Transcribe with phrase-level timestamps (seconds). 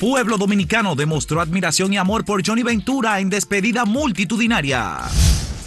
[0.00, 4.98] Pueblo dominicano demostró admiración y amor por Johnny Ventura en despedida multitudinaria.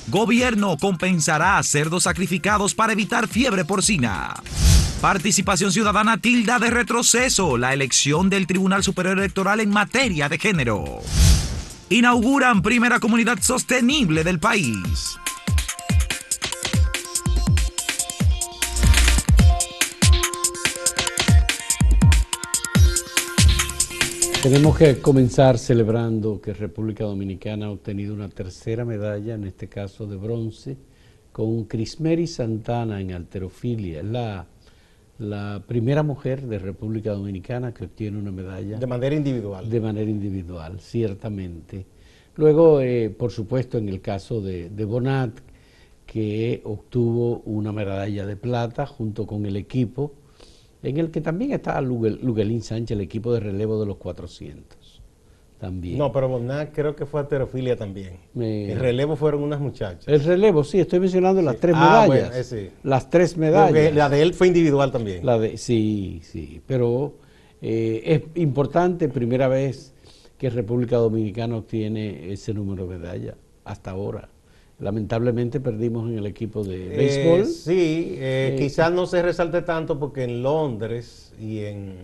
[0.08, 4.36] Gobierno compensará a cerdos sacrificados para evitar fiebre porcina.
[5.02, 11.00] Participación ciudadana tilda de retroceso la elección del Tribunal Superior Electoral en materia de género.
[11.90, 15.18] Inauguran primera comunidad sostenible del país.
[24.42, 30.08] Tenemos que comenzar celebrando que República Dominicana ha obtenido una tercera medalla, en este caso
[30.08, 30.78] de bronce,
[31.34, 34.00] con Crismeri Santana en alterofilia.
[34.00, 34.48] Es la,
[35.18, 38.78] la primera mujer de República Dominicana que obtiene una medalla.
[38.78, 39.70] De manera individual.
[39.70, 41.86] De manera individual, ciertamente.
[42.38, 45.38] Luego, eh, por supuesto, en el caso de, de Bonat,
[46.06, 50.14] que obtuvo una medalla de plata junto con el equipo
[50.84, 55.02] en el que también está Luguelín Sánchez, el equipo de relevo de los 400.
[55.60, 55.98] También.
[55.98, 58.14] No, pero Bonat creo que fue aterofilia también.
[58.34, 60.08] el relevo fueron unas muchachas.
[60.08, 62.54] El relevo, sí, estoy mencionando las tres ah, medallas.
[62.54, 63.94] Eh, las tres medallas.
[63.94, 65.26] la de él fue individual también.
[65.26, 67.16] La de, sí, sí, pero
[67.62, 69.94] eh, es importante, primera vez
[70.38, 74.30] que República Dominicana obtiene ese número de medallas, hasta ahora.
[74.80, 77.46] Lamentablemente perdimos en el equipo de eh, béisbol.
[77.46, 81.98] sí, eh, eh, quizás no se resalte tanto porque en Londres y en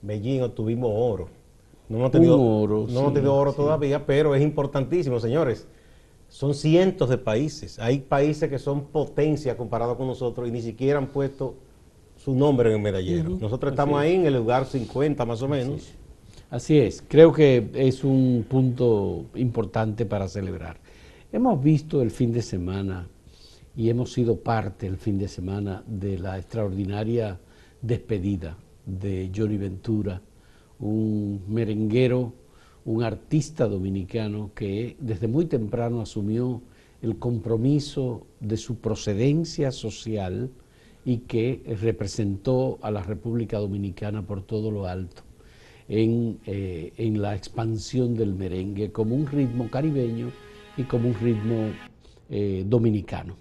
[0.00, 1.28] Beijing obtuvimos oro.
[1.88, 5.66] No hemos tenido oro, no hemos tenido oro todavía, pero es importantísimo, señores.
[6.28, 7.78] Son cientos de países.
[7.78, 11.54] Hay países que son potencia comparado con nosotros y ni siquiera han puesto
[12.16, 13.38] su nombre en el medallero.
[13.40, 15.92] Nosotros estamos ahí en el lugar 50 más o menos.
[16.50, 17.02] Así es.
[17.06, 20.78] Creo que es un punto importante para celebrar.
[21.30, 23.06] Hemos visto el fin de semana
[23.76, 27.38] y hemos sido parte el fin de semana de la extraordinaria
[27.82, 30.22] despedida de Johnny Ventura,
[30.78, 32.32] un merenguero,
[32.86, 36.62] un artista dominicano que desde muy temprano asumió
[37.02, 40.50] el compromiso de su procedencia social
[41.04, 45.24] y que representó a la República Dominicana por todo lo alto
[45.90, 50.30] en, eh, en la expansión del merengue como un ritmo caribeño
[50.78, 51.70] y como un ritmo
[52.30, 53.34] eh, dominicano.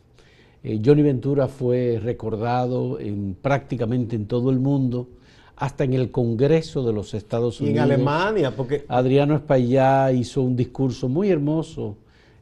[0.63, 5.07] Eh, Johnny Ventura fue recordado en, prácticamente en todo el mundo,
[5.55, 7.75] hasta en el Congreso de los Estados Unidos.
[7.75, 8.83] Y en Alemania, porque...
[8.87, 11.95] Adriano Espaillá hizo un discurso muy hermoso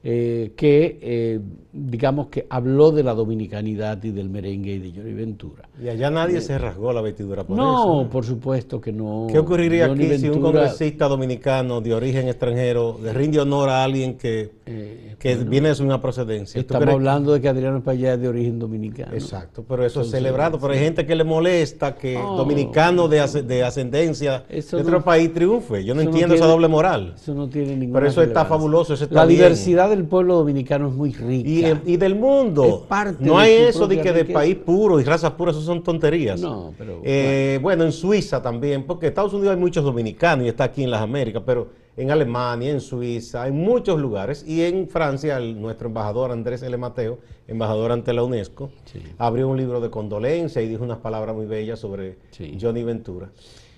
[0.08, 1.40] eh, que, eh,
[1.74, 5.68] digamos que habló de la dominicanidad y del merengue y de Johnny Ventura.
[5.82, 8.10] Y allá nadie se rasgó la vestidura por no, eso.
[8.12, 9.26] por supuesto que no.
[9.32, 14.16] ¿Qué ocurriría aquí si un congresista dominicano de origen extranjero le rinde honor a alguien
[14.16, 16.62] que, eh, que viene de una procedencia?
[16.62, 19.12] Estamos hablando de que Adriano Espaillá es de origen dominicano.
[19.12, 20.60] Exacto, pero eso es celebrado.
[20.60, 25.84] Pero hay gente que le molesta que dominicano de, de ascendencia de otro país triunfe.
[25.84, 27.14] Yo no entiendo esa doble moral.
[27.16, 28.94] Eso no tiene ninguna Pero eso está fabuloso.
[29.10, 31.82] la diversidad el pueblo dominicano es muy rica.
[31.86, 32.86] Y, del mundo.
[33.20, 36.40] no hay eso de que de país puro y razas puras, eso son tonterías.
[36.40, 37.02] No, pero.
[37.04, 37.84] Eh, bueno.
[37.84, 41.02] en Suiza también, porque en Estados Unidos hay muchos dominicanos y está aquí en las
[41.02, 44.44] Américas, pero en Alemania, en Suiza, en muchos lugares.
[44.48, 46.78] Y en Francia, nuestro embajador Andrés L.
[46.78, 48.70] Mateo, embajador ante la UNESCO,
[49.18, 52.18] abrió un libro de condolencia y dijo unas palabras muy bellas sobre
[52.60, 53.30] Johnny Ventura.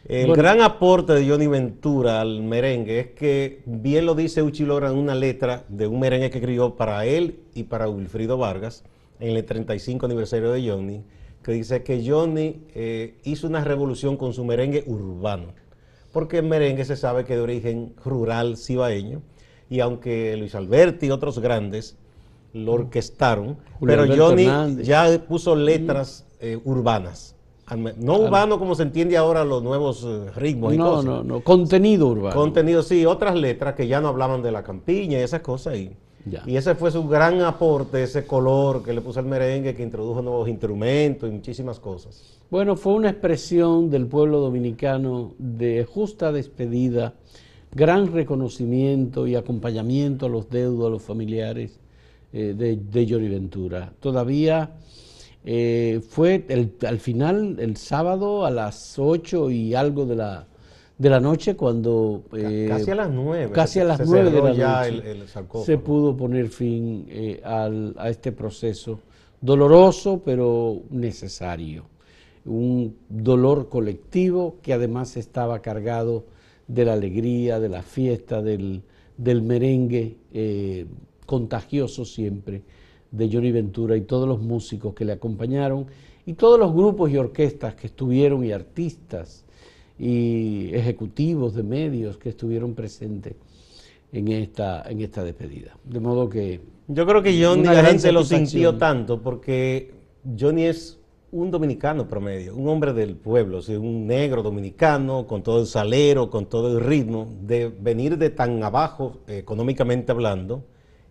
[0.08, 4.90] El gran aporte de Johnny Ventura al merengue es que, bien lo dice Uchi Lora
[4.90, 8.86] en una letra de un merengue que escribió para él y para Wilfrido Vargas
[9.20, 11.04] en el 35 aniversario de Johnny,
[11.44, 15.48] que dice que Johnny eh, hizo una revolución con su merengue urbano,
[16.14, 19.22] porque el merengue se sabe que de origen rural cibaeño,
[19.70, 21.98] y aunque Luis Alberti y otros grandes
[22.54, 24.48] lo orquestaron, pero Johnny
[24.84, 27.37] ya puso letras eh, urbanas
[27.76, 31.06] no urbano como se entiende ahora los nuevos eh, ritmos y cosas.
[31.06, 32.36] No, no, contenido urbano.
[32.36, 35.96] Contenido, sí, otras letras que ya no hablaban de la campiña y esas cosas ahí.
[36.46, 40.22] Y ese fue su gran aporte, ese color que le puso al merengue, que introdujo
[40.22, 42.38] nuevos instrumentos y muchísimas cosas.
[42.50, 47.14] Bueno, fue una expresión del pueblo dominicano de justa despedida,
[47.72, 51.80] gran reconocimiento y acompañamiento a los deudos, a los familiares
[52.34, 53.94] eh, de, de Johnny Ventura.
[54.02, 54.72] Todavía
[55.50, 56.46] eh, fue
[56.86, 60.46] al final, el sábado a las 8 y algo de la,
[60.98, 62.24] de la noche, cuando...
[62.34, 63.52] Eh, casi a las 9.
[63.54, 69.00] Casi a las 9 de la noche se pudo poner fin eh, a este proceso
[69.40, 71.86] doloroso, pero necesario.
[72.44, 76.26] Un dolor colectivo que además estaba cargado
[76.68, 78.84] de la alegría, de la fiesta, del,
[79.16, 80.18] del merengue
[81.26, 82.64] contagioso siempre
[83.12, 85.88] de Johnny Ventura y todos los músicos que le acompañaron
[86.26, 89.46] y todos los grupos y orquestas que estuvieron y artistas
[89.98, 93.36] y ejecutivos de medios que estuvieron presentes
[94.12, 95.78] en esta, en esta despedida.
[95.84, 96.62] De modo que...
[96.88, 99.94] Yo creo que Johnny la gente lo sintió tanto porque
[100.40, 101.00] Johnny es
[101.32, 106.46] un dominicano promedio, un hombre del pueblo, un negro dominicano con todo el salero, con
[106.46, 110.64] todo el ritmo, de venir de tan abajo económicamente hablando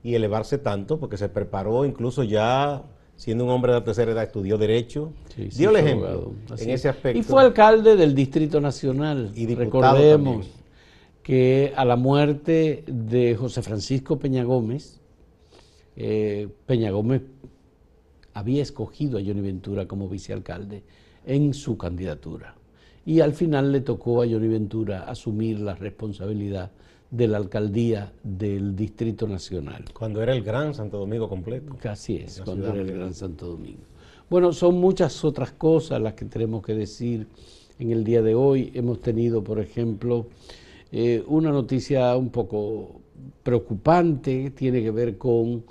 [0.06, 2.84] y elevarse tanto, porque se preparó incluso ya
[3.16, 5.12] siendo un hombre de la tercera edad, estudió Derecho,
[5.56, 7.18] dio el ejemplo en ese aspecto.
[7.18, 9.32] Y fue alcalde del Distrito Nacional.
[9.34, 10.46] Y Recordemos
[11.24, 15.00] que a la muerte de José Francisco Peña Gómez,
[15.96, 17.22] eh, Peña Gómez
[18.32, 20.84] había escogido a Johnny Ventura como vicealcalde
[21.26, 22.54] en su candidatura.
[23.04, 26.70] Y al final le tocó a Johnny Ventura asumir la responsabilidad
[27.10, 29.84] de la alcaldía del Distrito Nacional.
[29.92, 31.76] Cuando era el Gran Santo Domingo completo.
[31.88, 33.82] Así es, cuando era el Gran Santo Domingo.
[34.28, 37.28] Bueno, son muchas otras cosas las que tenemos que decir
[37.78, 38.72] en el día de hoy.
[38.74, 40.26] Hemos tenido, por ejemplo,
[40.90, 43.00] eh, una noticia un poco
[43.42, 45.64] preocupante, tiene que ver con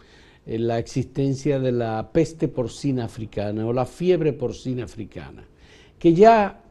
[0.45, 5.43] eh, la existencia de la peste porcina africana o la fiebre porcina africana,
[5.99, 6.61] que ya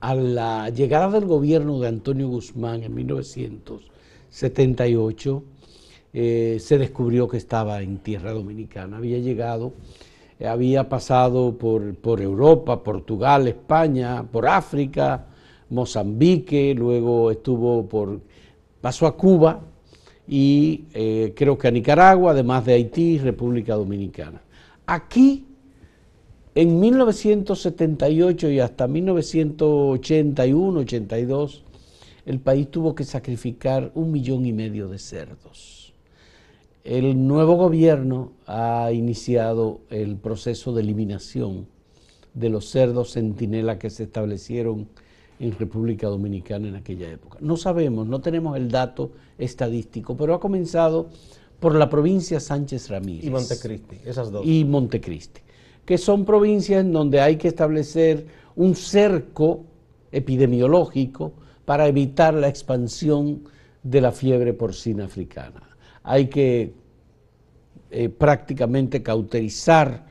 [0.00, 2.94] a la llegada del gobierno de Antonio Guzmán en
[4.34, 5.44] 1978
[6.12, 9.74] eh, se descubrió que estaba en tierra dominicana, había llegado,
[10.40, 15.26] eh, había pasado por, por Europa, Portugal, España, por África,
[15.70, 18.20] Mozambique, luego estuvo por,
[18.80, 19.60] pasó a Cuba,
[20.26, 24.42] y eh, creo que a Nicaragua, además de Haití República Dominicana.
[24.86, 25.46] Aquí,
[26.56, 31.64] en 1978 y hasta 1981, 82,
[32.26, 35.92] el país tuvo que sacrificar un millón y medio de cerdos.
[36.84, 41.66] El nuevo gobierno ha iniciado el proceso de eliminación
[42.34, 44.88] de los cerdos centinela que se establecieron
[45.38, 47.38] en República Dominicana en aquella época.
[47.40, 51.08] No sabemos, no tenemos el dato estadístico, pero ha comenzado
[51.60, 53.24] por la provincia Sánchez Ramírez.
[53.24, 54.46] Y Montecristi, esas dos.
[54.46, 55.40] Y Montecristi,
[55.84, 59.64] que son provincias en donde hay que establecer un cerco
[60.12, 61.32] epidemiológico
[61.64, 63.44] para evitar la expansión
[63.82, 65.62] de la fiebre porcina africana.
[66.02, 66.72] Hay que
[67.90, 70.06] eh, prácticamente cauterizar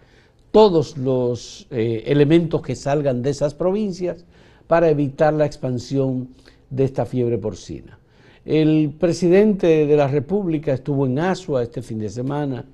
[0.52, 4.26] todos los eh, elementos que salgan de esas provincias
[4.68, 6.30] para evitar la expansión
[6.70, 8.00] de esta fiebre porcina.
[8.46, 12.66] El presidente de la República estuvo en Asua este fin de semana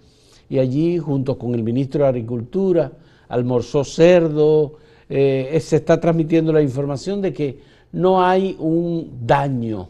[0.50, 2.92] y allí, junto con el ministro de Agricultura,
[3.28, 4.78] almorzó cerdo.
[5.10, 7.60] Eh, se está transmitiendo la información de que
[7.92, 9.90] no hay un daño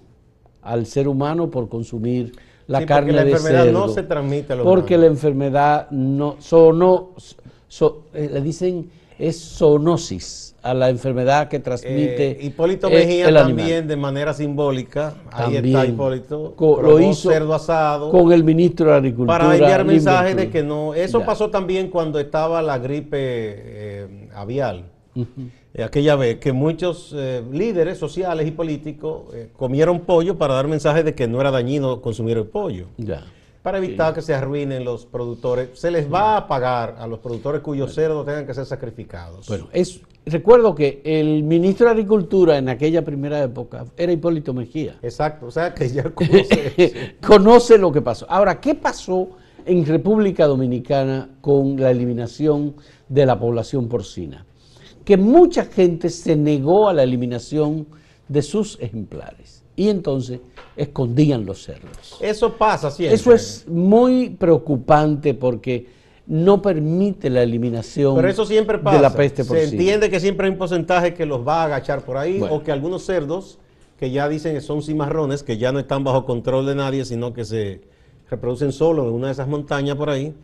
[0.62, 2.34] al ser humano por consumir
[2.68, 8.04] la carne la de enfermedad no se transmite a los Porque la enfermedad no, so,
[8.14, 12.32] eh, le dicen es zoonosis a la enfermedad que transmite.
[12.32, 18.32] Eh, Hipólito Mejía también de manera simbólica, ahí está Hipólito, lo hizo cerdo asado con
[18.32, 19.40] el ministro de Agricultura.
[19.40, 20.94] Para enviar mensajes de que no.
[20.94, 24.86] Eso pasó también cuando estaba la gripe eh, avial.
[25.74, 27.16] Eh, aquella vez que muchos
[27.52, 32.38] líderes sociales y políticos comieron pollo para dar mensajes de que no era dañino consumir
[32.38, 32.88] el pollo.
[32.98, 33.24] Ya
[33.62, 35.78] para evitar que se arruinen los productores.
[35.78, 39.48] Se les va a pagar a los productores cuyos cerdos tengan que ser sacrificados.
[39.48, 44.98] Bueno, es, recuerdo que el ministro de Agricultura en aquella primera época era Hipólito Mejía.
[45.02, 48.26] Exacto, o sea que ya conoce, conoce lo que pasó.
[48.30, 49.30] Ahora, ¿qué pasó
[49.66, 52.76] en República Dominicana con la eliminación
[53.10, 54.46] de la población porcina?
[55.10, 57.88] Que mucha gente se negó a la eliminación
[58.28, 60.40] de sus ejemplares y entonces
[60.78, 62.20] escondían los cerdos.
[62.22, 63.16] Eso pasa siempre.
[63.16, 65.88] Eso es muy preocupante porque
[66.28, 68.98] no permite la eliminación Pero eso siempre pasa.
[68.98, 69.68] de la peste porcina.
[69.68, 72.62] Se entiende que siempre hay un porcentaje que los va a agachar por ahí o
[72.62, 73.58] que algunos cerdos
[73.98, 77.34] que ya dicen que son cimarrones, que ya no están bajo control de nadie, sino
[77.34, 77.82] que se
[78.30, 80.36] reproducen solo en una de esas montañas por ahí,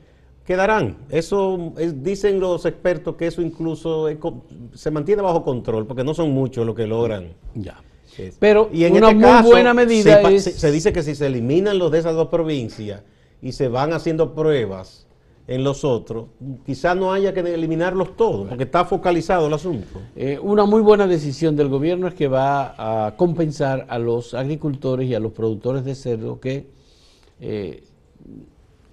[0.45, 0.97] quedarán.
[1.09, 4.07] Eso dicen los expertos que eso incluso
[4.73, 7.33] se mantiene bajo control porque no son muchos los que logran.
[7.53, 7.81] Ya.
[8.39, 10.43] Pero y en una este muy buena medida se, es...
[10.43, 13.01] se, dice que si se eliminan los de esas dos provincias
[13.41, 15.05] y se van haciendo pruebas
[15.47, 16.27] en los otros,
[16.65, 20.01] quizás no haya que eliminarlos todos, porque está focalizado el asunto.
[20.15, 25.07] Eh, una muy buena decisión del gobierno es que va a compensar a los agricultores
[25.07, 26.67] y a los productores de cerdo que
[27.39, 27.83] eh, eh,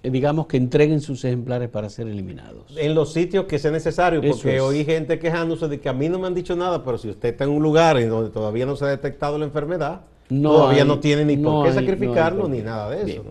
[0.09, 2.75] digamos que entreguen sus ejemplares para ser eliminados.
[2.75, 6.19] En los sitios que sea necesario, porque oí gente quejándose de que a mí no
[6.19, 8.75] me han dicho nada, pero si usted está en un lugar en donde todavía no
[8.75, 13.11] se ha detectado la enfermedad, todavía no tiene ni por qué sacrificarlo ni nada de
[13.11, 13.23] eso.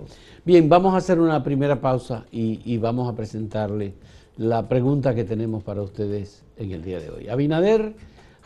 [0.44, 0.68] Bien.
[0.68, 3.92] vamos a hacer una primera pausa y, vamos a presentarle
[4.38, 7.28] la pregunta que tenemos para ustedes en el día de hoy.
[7.28, 7.92] Abinader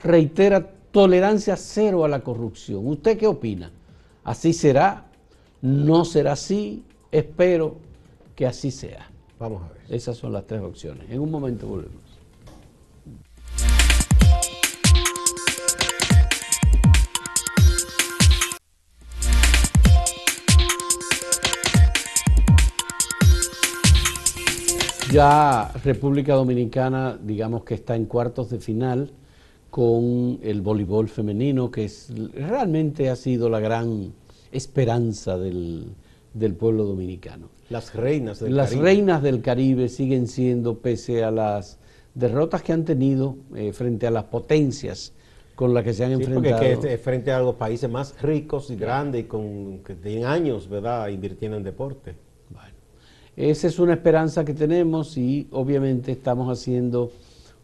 [0.02, 2.86] reitera tolerancia cero a la corrupción.
[2.88, 3.70] ¿Usted qué opina?
[4.24, 5.04] ¿Así será?
[5.62, 6.82] ¿No será así?
[7.12, 7.85] Espero
[8.36, 9.10] que así sea.
[9.40, 9.82] Vamos a ver.
[9.88, 11.10] Esas son las tres opciones.
[11.10, 11.96] En un momento volvemos.
[25.10, 29.12] Ya República Dominicana, digamos que está en cuartos de final
[29.70, 34.12] con el voleibol femenino, que es, realmente ha sido la gran
[34.52, 35.94] esperanza del,
[36.38, 37.48] del pueblo dominicano.
[37.70, 38.84] Las reinas del Las Caribe.
[38.84, 41.78] reinas del Caribe siguen siendo, pese a las
[42.14, 45.12] derrotas que han tenido eh, frente a las potencias
[45.54, 46.62] con las que se han Sí, porque enfrentado.
[46.62, 50.26] es que este- frente a los países más ricos y grandes y con que tienen
[50.26, 52.14] años, ¿verdad?, invirtiendo en deporte.
[52.50, 52.74] Bueno,
[53.36, 57.10] esa es una esperanza que tenemos y obviamente estamos haciendo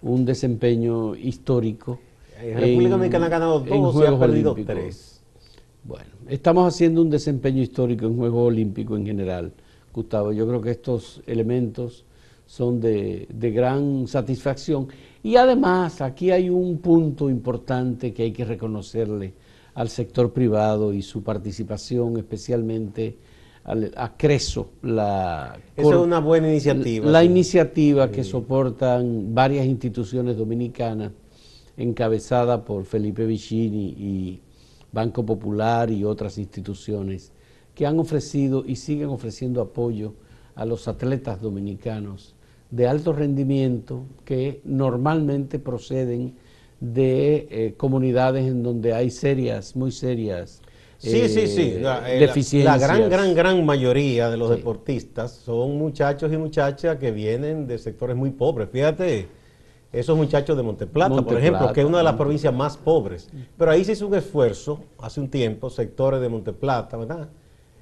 [0.00, 1.98] un desempeño histórico.
[2.40, 4.74] En República Dominicana ha ganado dos y ha perdido Olímpicos.
[4.82, 5.11] tres.
[5.84, 9.52] Bueno, estamos haciendo un desempeño histórico en Juegos Olímpicos en general,
[9.92, 10.32] Gustavo.
[10.32, 12.04] Yo creo que estos elementos
[12.46, 14.88] son de, de gran satisfacción.
[15.22, 19.34] Y además, aquí hay un punto importante que hay que reconocerle
[19.74, 23.16] al sector privado y su participación, especialmente
[23.64, 27.10] al- a Creso, la, Esa es una buena iniciativa.
[27.10, 27.26] la sí.
[27.26, 31.12] iniciativa que soportan varias instituciones dominicanas,
[31.76, 34.40] encabezada por Felipe Vicini y
[34.92, 37.32] Banco Popular y otras instituciones,
[37.74, 40.14] que han ofrecido y siguen ofreciendo apoyo
[40.54, 42.34] a los atletas dominicanos
[42.70, 46.34] de alto rendimiento que normalmente proceden
[46.80, 50.60] de eh, comunidades en donde hay serias, muy serias
[50.98, 51.72] Sí, sí, sí.
[51.74, 52.26] eh, La, eh,
[52.62, 54.56] la- gran, gran, gran mayoría de los Sí.
[54.56, 58.68] deportistas son muchachos y muchachas que vienen de sectores muy pobres.
[58.70, 59.26] Fíjate,
[59.92, 63.28] esos muchachos de Monteplata, por ejemplo, que es una de las provincias más pobres.
[63.58, 67.28] Pero ahí se hizo un esfuerzo hace un tiempo, sectores de Monteplata, ¿verdad?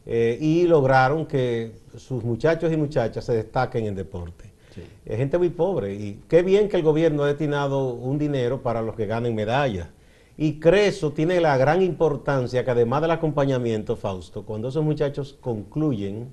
[0.07, 4.50] Eh, y lograron que sus muchachos y muchachas se destaquen en deporte.
[4.75, 4.83] Sí.
[5.05, 8.83] Es gente muy pobre y qué bien que el gobierno ha destinado un dinero para
[8.83, 9.88] los que ganen medallas.
[10.37, 16.33] Y Creso tiene la gran importancia que además del acompañamiento, Fausto, cuando esos muchachos concluyen,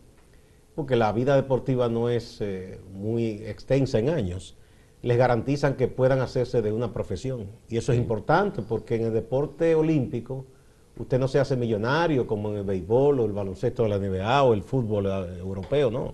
[0.76, 4.56] porque la vida deportiva no es eh, muy extensa en años,
[5.08, 7.48] les garantizan que puedan hacerse de una profesión.
[7.70, 10.46] Y eso es importante porque en el deporte olímpico
[10.98, 14.44] usted no se hace millonario como en el béisbol o el baloncesto de la NBA
[14.44, 16.14] o el fútbol eh, europeo, no.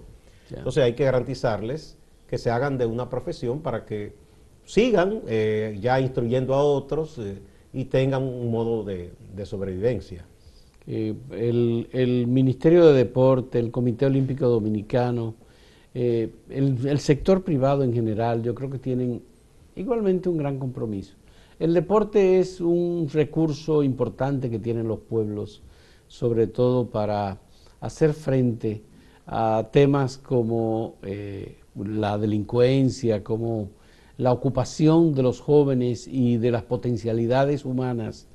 [0.55, 1.97] Entonces hay que garantizarles
[2.27, 4.13] que se hagan de una profesión para que
[4.63, 7.39] sigan eh, ya instruyendo a otros eh,
[7.73, 10.23] y tengan un modo de, de sobrevivencia.
[10.85, 15.33] Eh, el, el Ministerio de Deporte, el Comité Olímpico Dominicano,
[15.95, 19.21] eh, el, sector privado en general, yo creo que tienen
[19.75, 21.13] igualmente un gran compromiso.
[21.59, 25.61] El deporte es un recurso importante que tienen los pueblos,
[26.07, 27.39] sobre todo para
[27.79, 28.81] hacer frente
[29.27, 33.69] a temas como eh, la delincuencia, como
[34.17, 38.27] la ocupación de los jóvenes y de las potencialidades humanas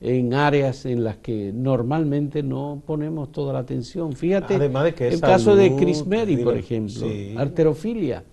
[0.00, 4.14] en áreas en las que normalmente no ponemos toda la atención.
[4.14, 7.34] Fíjate Además de que el caso de Chris Mary, por ejemplo, sí.
[7.36, 8.24] arterofilia.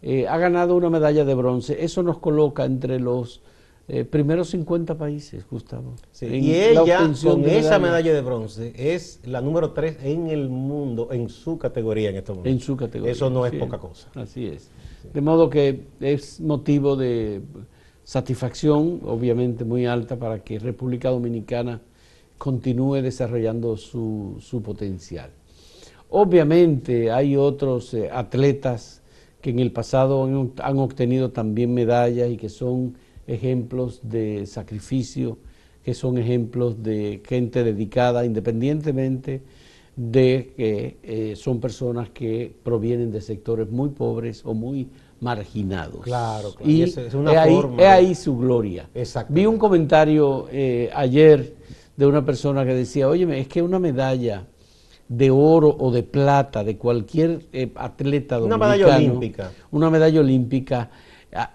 [0.00, 1.82] Eh, ha ganado una medalla de bronce.
[1.82, 3.42] Eso nos coloca entre los
[3.88, 5.94] eh, primeros 50 países, Gustavo.
[6.12, 10.50] Sí, Y la ella, con esa medalla de bronce, es la número 3 en el
[10.50, 12.52] mundo, en su categoría en estos momentos.
[12.52, 13.12] En su categoría.
[13.12, 13.58] Eso no es sí.
[13.58, 14.08] poca cosa.
[14.14, 14.70] Así es.
[15.12, 17.40] De modo que es motivo de
[18.08, 21.82] satisfacción, obviamente muy alta, para que República Dominicana
[22.38, 25.30] continúe desarrollando su, su potencial.
[26.08, 29.02] Obviamente hay otros eh, atletas
[29.42, 32.94] que en el pasado han, obtenido también medallas y que son
[33.26, 35.36] ejemplos de sacrificio,
[35.84, 39.42] que son ejemplos de gente dedicada independientemente
[39.96, 44.88] de que eh, son personas que provienen de sectores muy pobres o muy
[45.20, 46.02] marginados.
[46.02, 46.70] Claro, claro.
[46.70, 48.88] Y, es una ahí, forma su gloria.
[49.28, 51.54] Vi un comentario eh, ayer
[51.96, 54.46] de una persona que decía, oye, es que una medalla
[55.08, 59.52] de oro o de plata de cualquier eh, atleta Una dominicano, medalla olímpica.
[59.70, 60.90] una medalla olímpica,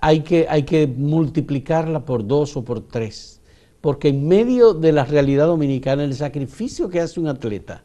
[0.02, 3.42] hay que, hay que multiplicarla por dos o por tres,
[3.80, 7.84] porque en medio de la realidad dominicana, el sacrificio que hace un atleta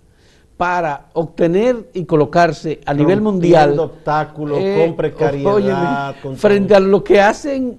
[0.59, 6.77] para obtener y colocarse a nivel mundial obstáculos, eh, con precariedad, óyeme, con frente todo.
[6.79, 7.79] a lo que hacen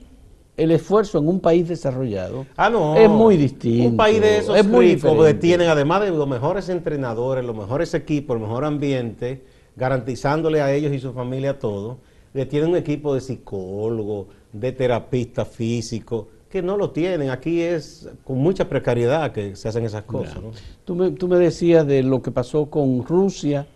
[0.56, 2.96] el esfuerzo en un país desarrollado Ah, no.
[2.96, 3.90] es muy distinto.
[3.90, 5.42] Un país de esos es muy ricos, donde diferente.
[5.48, 9.44] tienen además de los mejores entrenadores, los mejores equipos, el mejor ambiente,
[9.76, 11.98] garantizándole a ellos y su familia todo,
[12.34, 17.30] le tienen un equipo de psicólogos, de terapistas físicos, que no lo tienen.
[17.30, 20.42] Aquí es con mucha precariedad que se hacen esas cosas.
[20.42, 20.52] ¿no?
[20.84, 23.68] Tú, me, tú me decías de lo que pasó con Rusia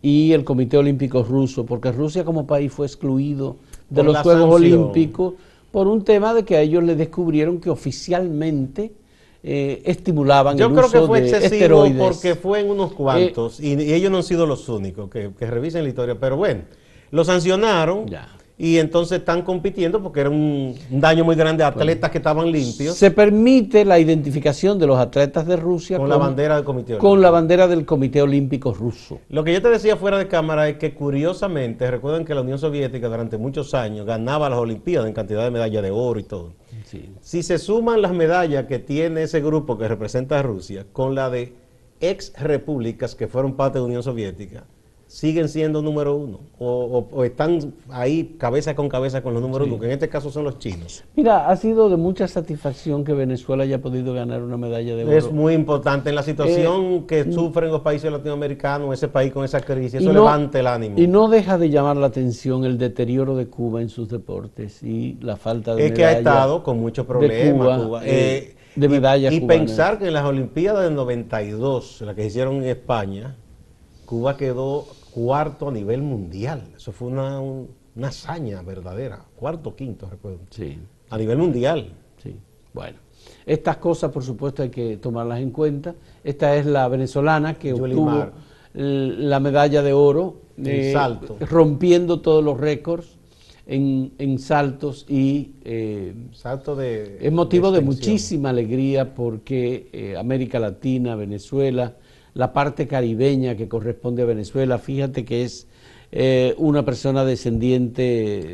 [0.00, 3.56] y el Comité Olímpico Ruso, porque Rusia como país fue excluido
[3.90, 4.80] de Por los Juegos sanción.
[4.80, 5.34] Olímpicos
[5.70, 8.92] por un tema de que a ellos le descubrieron que oficialmente
[9.42, 11.96] eh, estimulaban Yo el creo uso que fue de excesivo esteroides.
[11.96, 15.30] Eh, porque fue en unos cuantos y, y ellos no han sido los únicos que,
[15.38, 16.18] que revisen la historia.
[16.18, 16.62] Pero bueno,
[17.10, 18.28] lo sancionaron Ya.
[18.60, 22.50] Y entonces están compitiendo porque era un, un daño muy grande a atletas que estaban
[22.50, 26.98] limpios Se permite la identificación de los atletas de Rusia con la bandera del comité.
[26.98, 27.22] con Olímpico.
[27.22, 29.20] la bandera del Comité Olímpico Ruso.
[29.28, 32.58] Lo que yo te decía fuera de cámara es que curiosamente, recuerden que la Unión
[32.58, 36.52] Soviética durante muchos años ganaba las Olimpiadas en cantidad de medallas de oro y todo.
[36.84, 37.12] Sí.
[37.20, 41.30] Si se suman las medallas que tiene ese grupo que representa a Rusia con la
[41.30, 41.54] de
[42.00, 44.64] ex repúblicas que fueron parte de la Unión Soviética,
[45.08, 49.66] siguen siendo número uno o, o- o están ahí cabeza con cabeza con los números
[49.66, 51.02] uno, que en este caso son los chinos.
[51.16, 55.12] Mira, ha sido de mucha satisfacción que Venezuela haya podido ganar una medalla de oro.
[55.16, 59.60] Es muy importante en la situación que sufren los países latinoamericanos, ese país con esa
[59.62, 60.98] crisis, Y eso no- levanta el ánimo.
[60.98, 65.16] Y no deja de llamar la atención el deterioro de Cuba en sus deportes y
[65.22, 68.04] la falta de es que ha estado con muchos problemas Cuba, Cuba.
[68.04, 69.58] eh, Eh, de y- medallas y, cubanas.
[69.66, 73.36] pensar que en las Olimpiadas del 92, las que se hicieron en España,
[74.04, 74.86] Cuba quedó
[75.22, 76.62] cuarto a nivel mundial.
[76.76, 79.24] Eso fue una, un- una hazaña verdadera.
[79.36, 80.38] Cuarto, quinto, recuerdo.
[80.50, 80.78] Sí,
[81.10, 81.92] A nivel mundial.
[82.22, 82.36] sí.
[82.72, 82.98] Bueno,
[83.44, 85.94] estas cosas por supuesto hay que tomarlas en cuenta.
[86.22, 88.32] Esta es la venezolana que obtuvo Mar.
[88.74, 91.36] la medalla de oro, En salto.
[91.40, 93.16] rompiendo todos los récords
[93.66, 97.18] en, en saltos y eh, Salto de.
[97.20, 101.96] Es motivo de muchísima alegría porque eh, América Latina, Venezuela,
[102.34, 105.66] la parte caribeña que corresponde a Venezuela, fíjate que es
[106.10, 108.02] eh, una persona descendiente,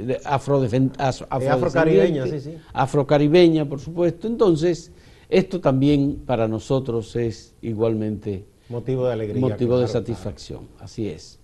[0.07, 0.95] de afrocaribeña,
[1.31, 2.57] afrodescendiente, sí, sí.
[2.73, 4.27] afrocaribeña, por supuesto.
[4.27, 4.93] Entonces,
[5.29, 9.41] esto también para nosotros es igualmente Motivo de alegría.
[9.41, 11.39] motivo de claro, satisfacción, así es.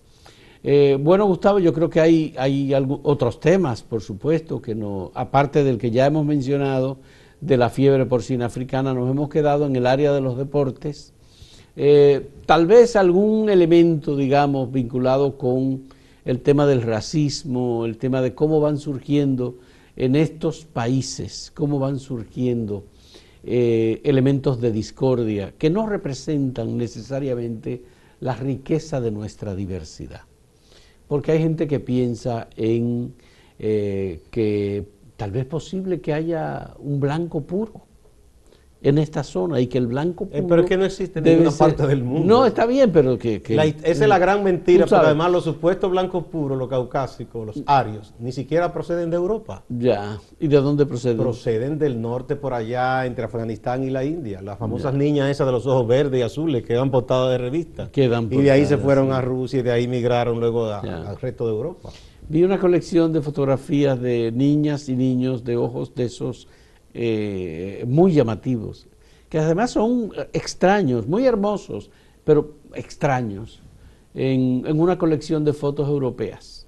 [0.63, 5.63] Eh, bueno, Gustavo, yo creo que hay, hay otros temas, por supuesto, que no, aparte
[5.63, 6.97] del que ya hemos mencionado,
[7.39, 11.13] de la fiebre porcina africana, nos hemos quedado en el área de los deportes.
[11.75, 15.83] Eh, tal vez algún elemento, digamos, vinculado con
[16.25, 19.57] el tema del racismo, el tema de cómo van surgiendo
[19.95, 22.85] en estos países, cómo van surgiendo
[23.43, 27.83] eh, elementos de discordia que no representan necesariamente
[28.19, 30.21] la riqueza de nuestra diversidad.
[31.07, 33.13] Porque hay gente que piensa en
[33.59, 34.85] eh, que
[35.17, 37.90] tal vez posible que haya un blanco puro
[38.83, 40.37] en esta zona y que el blanco puro...
[40.39, 42.25] Eh, pero es que no existe en ninguna ser- parte del mundo.
[42.27, 43.41] No, está bien, pero que...
[43.41, 45.05] que- La- esa es la gran mentira, sabes.
[45.07, 49.63] además los supuestos blancos puros, los caucásicos, los arios, ni siquiera proceden de Europa.
[49.69, 51.15] Ya, ¿y de dónde procede?
[51.15, 54.41] Proceden del norte por allá, entre Afganistán y la India.
[54.41, 57.91] Las famosas niñas esas de los ojos verdes y azules que van portadas de revista.
[57.91, 61.17] Quedan y de ahí se fueron a Rusia y de ahí migraron luego a- al
[61.17, 61.89] resto de Europa.
[62.27, 66.47] Vi una colección de fotografías de niñas y niños de ojos de esos
[66.93, 68.87] eh, muy llamativos,
[69.29, 71.89] que además son extraños, muy hermosos,
[72.23, 73.61] pero extraños,
[74.13, 76.67] en, en una colección de fotos europeas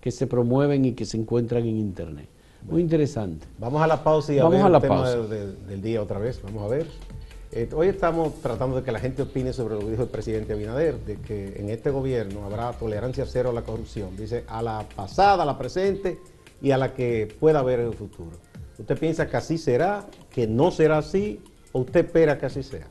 [0.00, 2.28] que se promueven y que se encuentran en internet.
[2.68, 3.46] Muy interesante.
[3.58, 5.16] Vamos a la pausa y a Vamos ver a la el tema pausa.
[5.18, 6.40] de- de- del día otra vez.
[6.42, 6.86] Vamos a ver.
[7.52, 10.52] Eh, hoy estamos tratando de que la gente opine sobre lo que dijo el presidente
[10.52, 14.16] Abinader, de que en este gobierno habrá tolerancia cero a la corrupción.
[14.16, 16.18] Dice a la pasada, a la presente
[16.60, 18.32] y a la que pueda haber en el futuro.
[18.78, 21.40] ¿Usted piensa que así será, que no será así,
[21.72, 22.86] o usted espera que así sea?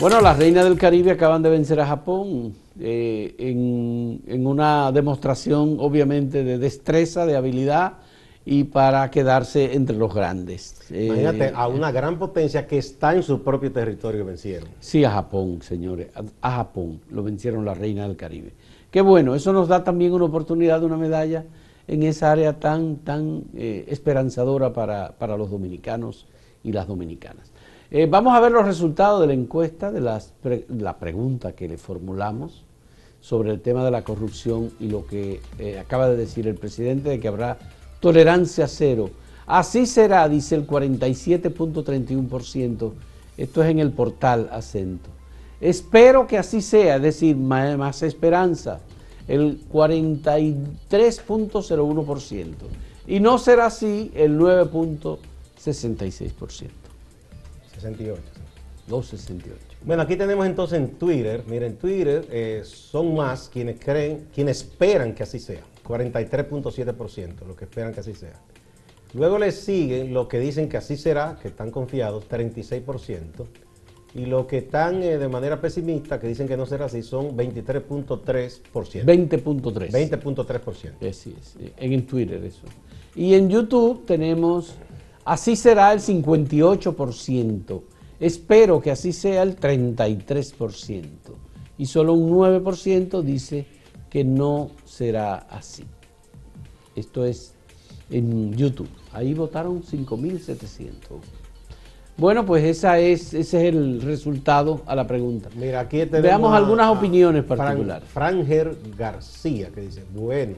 [0.00, 5.78] Bueno, las reinas del Caribe acaban de vencer a Japón eh, en, en una demostración
[5.80, 7.94] obviamente de destreza, de habilidad
[8.46, 10.80] y para quedarse entre los grandes.
[10.90, 14.68] Eh, Imagínate, a una gran potencia que está en su propio territorio vencieron.
[14.80, 18.52] Sí, a Japón, señores, a, a Japón lo vencieron las reinas del Caribe.
[18.90, 21.44] Qué bueno, eso nos da también una oportunidad de una medalla
[21.88, 26.26] en esa área tan, tan eh, esperanzadora para, para los dominicanos
[26.62, 27.50] y las dominicanas.
[27.90, 31.68] Eh, vamos a ver los resultados de la encuesta, de las pre- la pregunta que
[31.68, 32.64] le formulamos
[33.20, 37.08] sobre el tema de la corrupción y lo que eh, acaba de decir el presidente
[37.08, 37.58] de que habrá
[38.04, 39.10] tolerancia cero.
[39.46, 42.92] Así será, dice el 47.31%.
[43.38, 45.08] Esto es en el portal Acento.
[45.58, 48.80] Espero que así sea, es decir, más, esperanza,
[49.26, 52.52] el 43.01%.
[53.06, 55.16] Y no será así el 9.66%.
[55.56, 55.60] O
[57.70, 58.20] 268.
[58.86, 59.58] 268.
[59.82, 65.14] Bueno, aquí tenemos entonces en Twitter, miren, Twitter eh, son más quienes creen, quienes esperan
[65.14, 68.40] que así sea, 43.7%, lo que esperan que así sea.
[69.12, 73.46] Luego le siguen los que dicen que así será, que están confiados, 36%.
[74.16, 77.36] Y los que están eh, de manera pesimista, que dicen que no será así, son
[77.36, 79.04] 23.3%.
[79.04, 79.90] 20.3.
[79.90, 81.08] 20.3%.
[81.08, 82.62] Así es, en Twitter eso.
[83.14, 84.74] Y en YouTube tenemos,
[85.24, 87.82] así será el 58%.
[88.20, 91.04] Espero que así sea el 33%.
[91.76, 93.66] Y solo un 9% dice
[94.14, 95.82] que no será así.
[96.94, 97.52] Esto es
[98.10, 98.88] en YouTube.
[99.12, 100.92] Ahí votaron 5.700.
[102.16, 105.48] Bueno, pues esa es, ese es el resultado a la pregunta.
[105.56, 108.08] Mira, aquí tenemos Veamos algunas a opiniones Fran- particulares.
[108.08, 110.54] Franger García, que dice, bueno,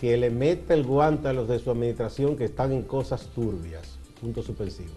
[0.00, 3.98] que le meta el guante a los de su administración que están en cosas turbias.
[4.22, 4.88] Punto suspensivo.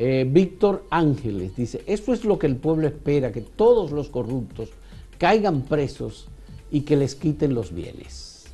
[0.00, 4.70] Eh, Víctor Ángeles dice, eso es lo que el pueblo espera, que todos los corruptos
[5.18, 6.28] caigan presos
[6.70, 8.46] y que les quiten los bienes.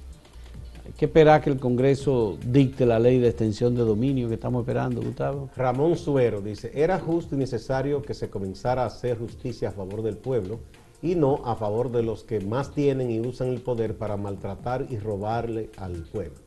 [0.86, 4.62] Hay que esperar que el Congreso dicte la ley de extensión de dominio que estamos
[4.62, 5.50] esperando, Gustavo.
[5.54, 10.00] Ramón Suero dice, era justo y necesario que se comenzara a hacer justicia a favor
[10.00, 10.60] del pueblo
[11.02, 14.86] y no a favor de los que más tienen y usan el poder para maltratar
[14.88, 16.38] y robarle al pueblo.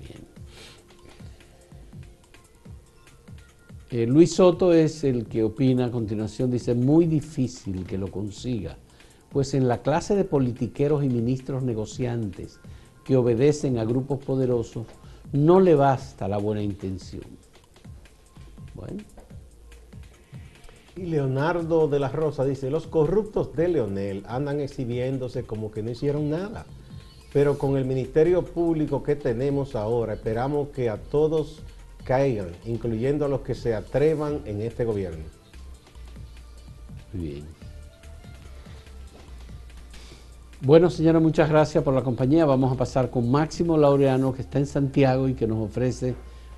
[0.00, 0.37] Bien.
[3.90, 8.76] Eh, Luis Soto es el que opina a continuación, dice, muy difícil que lo consiga,
[9.30, 12.60] pues en la clase de politiqueros y ministros negociantes
[13.02, 14.86] que obedecen a grupos poderosos,
[15.32, 17.24] no le basta la buena intención.
[18.74, 19.02] Bueno,
[20.94, 25.90] Y Leonardo de la Rosa dice, los corruptos de Leonel andan exhibiéndose como que no
[25.90, 26.66] hicieron nada,
[27.32, 31.62] pero con el Ministerio Público que tenemos ahora, esperamos que a todos
[32.08, 35.24] caigan, incluyendo a los que se atrevan en este gobierno.
[37.12, 37.44] muy bien.
[40.62, 42.46] Bueno, señora, muchas gracias por la compañía.
[42.46, 46.14] Vamos a pasar con Máximo Laureano, que está en Santiago y que nos ofrece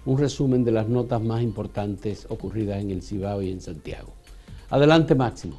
[0.06, 4.12] un resumen de las notas más importantes ocurridas en el Cibao y en Santiago.
[4.70, 5.56] Adelante, Máximo.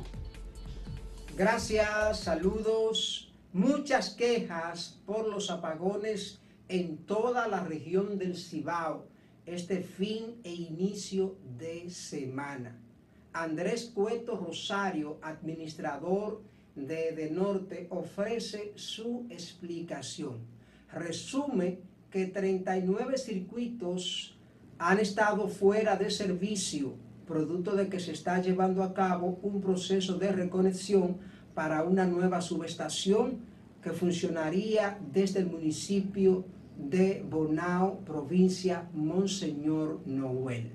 [1.36, 3.34] Gracias, saludos.
[3.52, 9.11] Muchas quejas por los apagones en toda la región del Cibao
[9.46, 12.78] este fin e inicio de semana.
[13.34, 16.42] Andrés Cueto Rosario, administrador
[16.76, 20.40] de De Norte, ofrece su explicación.
[20.92, 24.38] Resume que 39 circuitos
[24.78, 30.18] han estado fuera de servicio, producto de que se está llevando a cabo un proceso
[30.18, 31.18] de reconexión
[31.54, 33.40] para una nueva subestación
[33.82, 36.46] que funcionaría desde el municipio
[36.90, 40.72] de Bonao, provincia Monseñor Noel.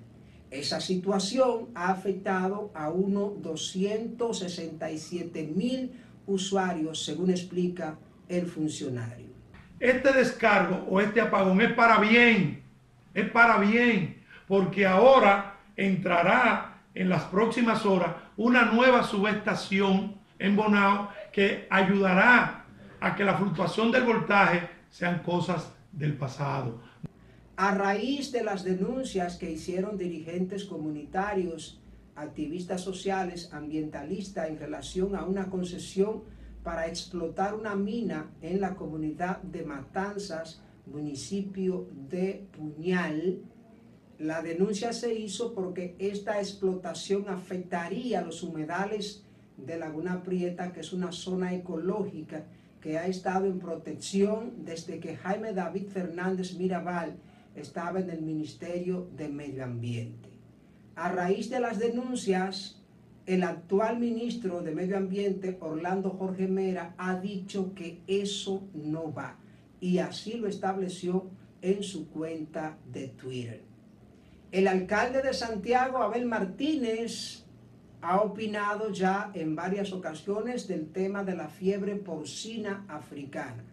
[0.51, 5.92] Esa situación ha afectado a unos 267 mil
[6.27, 9.27] usuarios, según explica el funcionario.
[9.81, 12.62] Este descargo o este apagón es para bien,
[13.12, 21.11] es para bien, porque ahora entrará en las próximas horas una nueva subestación en Bonao
[21.33, 22.64] que ayudará
[23.01, 26.79] a que la fluctuación del voltaje sean cosas del pasado.
[27.57, 31.81] A raíz de las denuncias que hicieron dirigentes comunitarios,
[32.15, 36.23] activistas sociales, ambientalistas en relación a una concesión
[36.63, 43.41] para explotar una mina en la comunidad de Matanzas, municipio de Puñal,
[44.19, 49.25] la denuncia se hizo porque esta explotación afectaría los humedales
[49.59, 52.45] de Laguna Prieta, que es una zona ecológica
[52.87, 57.16] que ha estado en protección desde que Jaime David Fernández Mirabal
[57.57, 60.29] estaba en el Ministerio de Medio Ambiente.
[60.94, 62.81] A raíz de las denuncias,
[63.27, 69.37] el actual ministro de Medio Ambiente, Orlando Jorge Mera, ha dicho que eso no va
[69.81, 71.29] y así lo estableció
[71.62, 73.62] en su cuenta de Twitter.
[74.53, 77.46] El alcalde de Santiago, Abel Martínez,
[78.01, 83.65] ha opinado ya en varias ocasiones del tema de la fiebre porcina africana.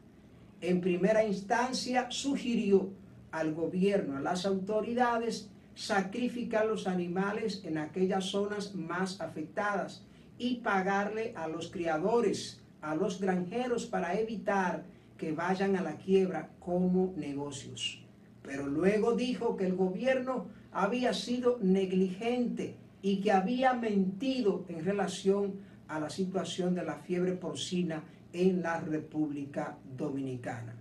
[0.61, 2.89] En primera instancia sugirió
[3.31, 10.03] al gobierno, a las autoridades, sacrificar los animales en aquellas zonas más afectadas
[10.37, 14.83] y pagarle a los criadores, a los granjeros para evitar
[15.17, 18.03] que vayan a la quiebra como negocios.
[18.41, 25.59] Pero luego dijo que el gobierno había sido negligente y que había mentido en relación
[25.87, 30.73] a la situación de la fiebre porcina en la República Dominicana.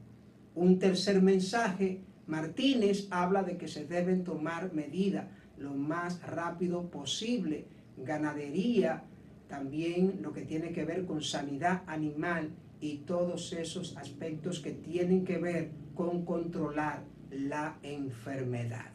[0.55, 5.27] Un tercer mensaje Martínez habla de que se deben tomar medidas
[5.59, 7.67] lo más rápido posible.
[7.97, 9.03] Ganadería,
[9.49, 15.25] también lo que tiene que ver con sanidad animal y todos esos aspectos que tienen
[15.25, 18.93] que ver con controlar la enfermedad.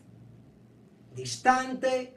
[1.16, 2.17] Distante,